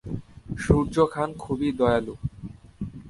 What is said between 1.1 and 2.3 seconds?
খান খুবই দয়ালু।